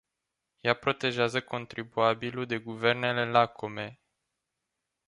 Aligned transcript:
Ea 0.61 0.73
protejează 0.73 1.41
contribuabilul 1.41 2.45
de 2.45 2.57
guvernele 2.59 3.25
lacome. 3.25 3.99